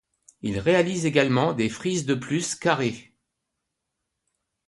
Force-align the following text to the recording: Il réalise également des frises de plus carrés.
Il 0.41 0.57
réalise 0.57 1.05
également 1.05 1.53
des 1.53 1.69
frises 1.69 2.07
de 2.07 2.15
plus 2.15 2.55
carrés. 2.55 3.13